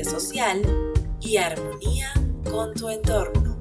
social 0.00 0.62
y 1.20 1.36
armonía 1.36 2.12
con 2.50 2.72
tu 2.72 2.88
entorno. 2.88 3.56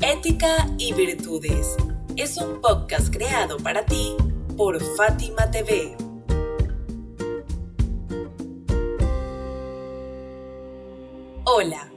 Ética 0.00 0.68
y 0.78 0.92
Virtudes 0.92 1.76
es 2.16 2.36
un 2.36 2.60
podcast 2.60 3.12
creado 3.12 3.56
para 3.56 3.86
ti 3.86 4.14
por 4.58 4.78
Fátima 4.96 5.50
TV. 5.50 5.96
Hola, 11.44 11.90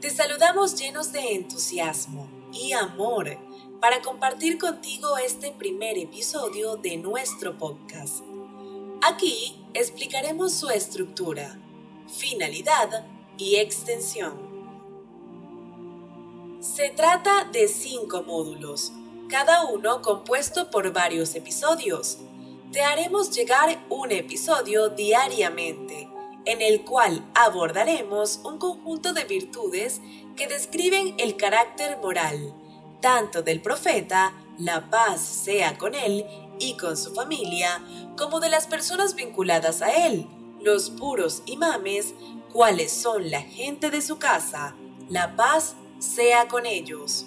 te 0.00 0.10
saludamos 0.10 0.78
llenos 0.78 1.10
de 1.12 1.34
entusiasmo 1.34 2.28
y 2.52 2.72
amor 2.72 3.38
para 3.80 4.02
compartir 4.02 4.58
contigo 4.58 5.16
este 5.16 5.52
primer 5.52 5.96
episodio 5.96 6.76
de 6.76 6.98
nuestro 6.98 7.56
podcast. 7.56 8.22
Aquí 9.00 9.64
explicaremos 9.74 10.52
su 10.52 10.70
estructura, 10.70 11.56
finalidad 12.08 13.06
y 13.36 13.54
extensión. 13.56 14.36
Se 16.58 16.90
trata 16.90 17.44
de 17.44 17.68
cinco 17.68 18.24
módulos, 18.24 18.92
cada 19.28 19.66
uno 19.66 20.02
compuesto 20.02 20.68
por 20.72 20.92
varios 20.92 21.36
episodios. 21.36 22.18
Te 22.72 22.82
haremos 22.82 23.30
llegar 23.30 23.86
un 23.88 24.10
episodio 24.10 24.88
diariamente, 24.88 26.08
en 26.44 26.60
el 26.60 26.84
cual 26.84 27.24
abordaremos 27.36 28.40
un 28.42 28.58
conjunto 28.58 29.12
de 29.12 29.24
virtudes 29.24 30.00
que 30.34 30.48
describen 30.48 31.14
el 31.18 31.36
carácter 31.36 31.98
moral, 31.98 32.52
tanto 33.00 33.42
del 33.42 33.62
profeta, 33.62 34.34
la 34.58 34.90
paz 34.90 35.20
sea 35.20 35.78
con 35.78 35.94
él 35.94 36.26
y 36.58 36.76
con 36.76 36.96
su 36.96 37.14
familia, 37.14 37.82
como 38.16 38.40
de 38.40 38.48
las 38.48 38.66
personas 38.66 39.14
vinculadas 39.14 39.82
a 39.82 40.06
él, 40.06 40.26
los 40.60 40.90
puros 40.90 41.42
imames, 41.46 42.14
cuáles 42.52 42.92
son 42.92 43.30
la 43.30 43.42
gente 43.42 43.90
de 43.90 44.02
su 44.02 44.18
casa, 44.18 44.74
la 45.08 45.36
paz 45.36 45.74
sea 45.98 46.48
con 46.48 46.66
ellos. 46.66 47.26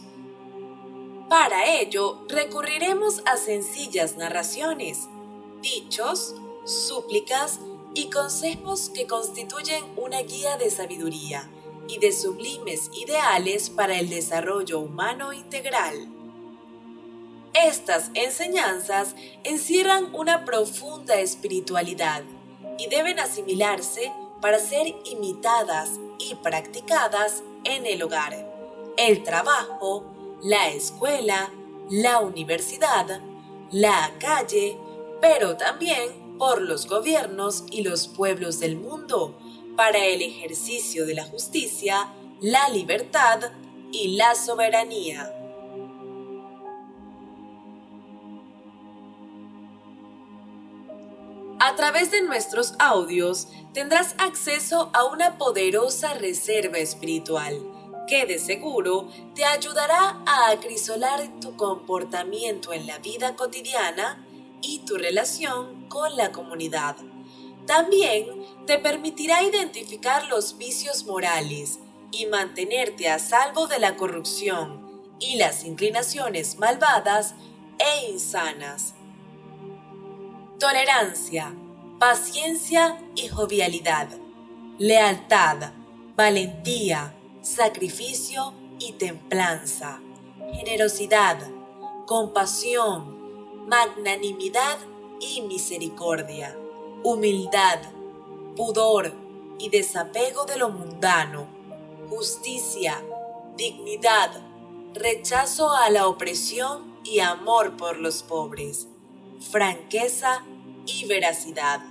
Para 1.30 1.80
ello, 1.80 2.26
recurriremos 2.28 3.22
a 3.26 3.38
sencillas 3.38 4.18
narraciones, 4.18 5.08
dichos, 5.62 6.36
súplicas 6.66 7.60
y 7.94 8.10
consejos 8.10 8.90
que 8.94 9.08
constituyen 9.08 9.84
una 9.96 10.22
guía 10.22 10.58
de 10.58 10.70
sabiduría 10.70 11.50
y 11.88 12.00
de 12.00 12.12
sublimes 12.12 12.90
ideales 12.94 13.70
para 13.70 13.98
el 14.00 14.10
desarrollo 14.10 14.80
humano 14.80 15.34
integral. 15.34 16.08
Estas 17.54 18.12
enseñanzas 18.14 19.16
encierran 19.44 20.16
una 20.16 20.46
profunda 20.46 21.16
espiritualidad 21.20 22.24
y 22.78 22.88
deben 22.88 23.20
asimilarse 23.20 24.12
para 24.40 24.58
ser 24.58 24.96
imitadas 25.06 26.00
y 26.18 26.36
practicadas 26.36 27.44
en 27.66 27.86
el 27.86 28.02
hogar, 28.04 28.34
el 28.98 29.24
trabajo, 29.24 30.06
la 30.42 30.70
escuela, 30.70 31.52
la 31.90 32.20
universidad, 32.20 33.22
la 33.70 34.12
calle, 34.20 34.78
pero 35.20 35.58
también 35.58 36.38
por 36.38 36.62
los 36.62 36.88
gobiernos 36.88 37.66
y 37.70 37.84
los 37.84 38.08
pueblos 38.08 38.60
del 38.60 38.78
mundo, 38.78 39.38
para 39.76 40.06
el 40.06 40.22
ejercicio 40.22 41.06
de 41.06 41.16
la 41.16 41.26
justicia, 41.26 42.14
la 42.40 42.70
libertad 42.70 43.52
y 43.92 44.16
la 44.16 44.36
soberanía. 44.36 45.41
A 51.72 51.76
través 51.78 52.12
de 52.12 52.22
nuestros 52.22 52.74
audios 52.80 53.48
tendrás 53.74 54.14
acceso 54.18 54.92
a 54.94 55.06
una 55.06 55.38
poderosa 55.38 56.14
reserva 56.16 56.80
espiritual 56.80 57.62
que 58.10 58.26
de 58.26 58.40
seguro 58.40 59.08
te 59.36 59.46
ayudará 59.46 60.22
a 60.26 60.52
acrisolar 60.52 61.40
tu 61.40 61.56
comportamiento 61.56 62.74
en 62.74 62.88
la 62.88 62.98
vida 63.00 63.38
cotidiana 63.38 64.22
y 64.62 64.80
tu 64.80 64.98
relación 64.98 65.88
con 65.88 66.18
la 66.18 66.34
comunidad. 66.34 66.98
También 67.66 68.28
te 68.68 68.78
permitirá 68.78 69.42
identificar 69.42 70.28
los 70.28 70.58
vicios 70.58 71.06
morales 71.06 71.80
y 72.12 72.26
mantenerte 72.26 73.08
a 73.08 73.18
salvo 73.18 73.68
de 73.68 73.80
la 73.80 73.96
corrupción 73.96 74.92
y 75.22 75.38
las 75.38 75.64
inclinaciones 75.64 76.60
malvadas 76.60 77.34
e 77.80 78.12
insanas. 78.12 78.94
Tolerancia, 80.60 81.56
paciencia 82.02 83.00
y 83.14 83.28
jovialidad. 83.28 84.08
Lealtad, 84.80 85.72
valentía, 86.16 87.16
sacrificio 87.44 88.56
y 88.80 88.94
templanza. 88.94 90.02
Generosidad, 90.52 91.38
compasión, 92.08 93.68
magnanimidad 93.68 94.80
y 95.20 95.44
misericordia 95.44 96.58
humildad, 97.04 97.82
pudor 98.56 99.14
y 99.60 99.70
desapego 99.70 100.46
de 100.46 100.58
lo 100.58 100.70
mundano, 100.70 101.48
justicia, 102.10 103.00
dignidad, 103.56 104.42
rechazo 104.96 105.72
a 105.72 105.92
la 105.92 106.08
opresión 106.08 107.00
y 107.04 107.20
amor 107.20 107.78
por 107.78 107.98
los 107.98 108.24
pobres, 108.24 108.88
franqueza 109.52 110.44
y 110.88 111.06
veracidad. 111.06 111.91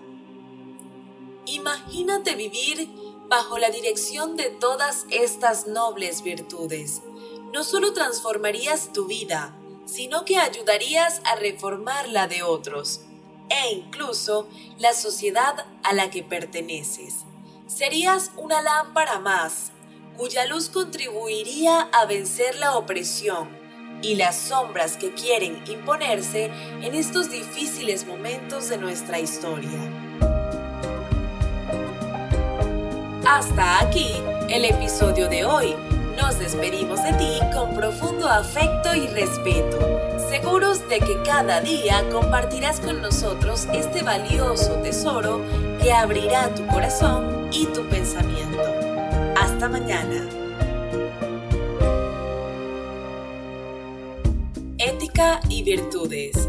Imagínate 1.60 2.36
vivir 2.36 2.88
bajo 3.28 3.58
la 3.58 3.68
dirección 3.68 4.34
de 4.34 4.48
todas 4.48 5.04
estas 5.10 5.66
nobles 5.66 6.22
virtudes. 6.22 7.02
No 7.52 7.64
solo 7.64 7.92
transformarías 7.92 8.94
tu 8.94 9.04
vida, 9.04 9.54
sino 9.84 10.24
que 10.24 10.38
ayudarías 10.38 11.20
a 11.26 11.36
reformar 11.36 12.08
la 12.08 12.28
de 12.28 12.42
otros 12.42 13.02
e 13.50 13.72
incluso 13.72 14.48
la 14.78 14.94
sociedad 14.94 15.66
a 15.82 15.92
la 15.92 16.10
que 16.10 16.22
perteneces. 16.22 17.24
Serías 17.66 18.30
una 18.38 18.62
lámpara 18.62 19.18
más, 19.18 19.70
cuya 20.16 20.46
luz 20.46 20.70
contribuiría 20.70 21.82
a 21.92 22.06
vencer 22.06 22.56
la 22.56 22.78
opresión 22.78 23.50
y 24.00 24.14
las 24.14 24.34
sombras 24.36 24.96
que 24.96 25.12
quieren 25.12 25.62
imponerse 25.66 26.46
en 26.46 26.94
estos 26.94 27.30
difíciles 27.30 28.06
momentos 28.06 28.70
de 28.70 28.78
nuestra 28.78 29.20
historia. 29.20 30.09
Hasta 33.32 33.78
aquí 33.78 34.16
el 34.48 34.64
episodio 34.64 35.28
de 35.28 35.44
hoy. 35.44 35.76
Nos 36.16 36.40
despedimos 36.40 37.00
de 37.04 37.12
ti 37.12 37.38
con 37.54 37.76
profundo 37.76 38.28
afecto 38.28 38.92
y 38.92 39.06
respeto 39.06 39.78
seguros 40.28 40.88
de 40.88 40.98
que 40.98 41.22
cada 41.22 41.60
día 41.60 42.04
compartirás 42.10 42.80
con 42.80 43.00
nosotros 43.00 43.68
este 43.72 44.02
valioso 44.02 44.72
tesoro 44.82 45.40
que 45.80 45.92
abrirá 45.92 46.52
tu 46.56 46.66
corazón 46.66 47.48
y 47.52 47.66
tu 47.66 47.82
pensamiento. 47.88 48.64
Hasta 49.36 49.68
mañana. 49.68 50.26
Ética 54.76 55.38
y 55.48 55.62
Virtudes, 55.62 56.48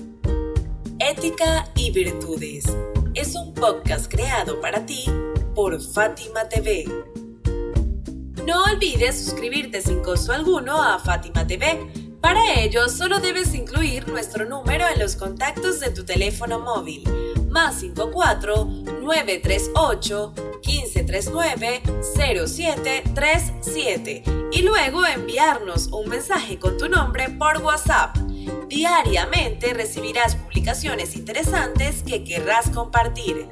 Ética 1.09 1.67
y 1.75 1.89
Virtudes 1.89 2.65
es 3.15 3.33
un 3.33 3.55
podcast 3.55 4.09
creado 4.09 4.61
para 4.61 4.85
ti 4.85 5.05
por 5.55 5.81
Fátima 5.81 6.47
TV. 6.47 6.85
No 8.45 8.65
olvides 8.65 9.25
suscribirte 9.25 9.81
sin 9.81 10.03
costo 10.03 10.31
alguno 10.31 10.79
a 10.79 10.99
Fátima 10.99 11.47
TV. 11.47 11.87
Para 12.21 12.61
ello, 12.61 12.87
solo 12.87 13.19
debes 13.19 13.55
incluir 13.55 14.07
nuestro 14.07 14.45
número 14.45 14.85
en 14.93 14.99
los 14.99 15.15
contactos 15.15 15.79
de 15.79 15.89
tu 15.89 16.05
teléfono 16.05 16.59
móvil, 16.59 17.03
más 17.49 17.79
54 17.79 18.65
938 19.01 20.33
1539 20.63 21.81
0737 22.15 24.23
y 24.51 24.61
luego 24.61 25.03
enviarnos 25.07 25.87
un 25.87 26.09
mensaje 26.09 26.59
con 26.59 26.77
tu 26.77 26.87
nombre 26.87 27.29
por 27.29 27.57
WhatsApp. 27.57 28.15
Diariamente 28.67 29.73
recibirás 29.73 30.35
publicaciones 30.35 31.15
interesantes 31.15 32.03
que 32.03 32.23
querrás 32.23 32.69
compartir. 32.69 33.47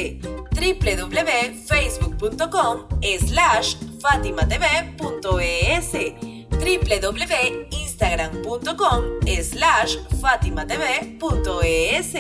www.facebook.com 0.57 2.88
slash 3.28 3.75
fatimatv.es 4.01 5.92
www.instagram.com 7.98 9.20
slash 9.44 9.98
fatimatv.es 10.22 12.14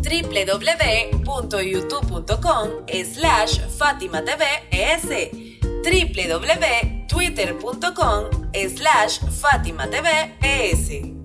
www.youtube.com 0.00 2.68
slash 3.04 3.58
fatimatvs 3.78 5.10
www.twitter.com 5.84 8.22
slash 8.76 9.20
fatimatvs 9.20 11.17